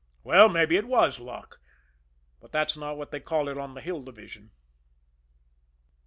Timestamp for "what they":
2.97-3.19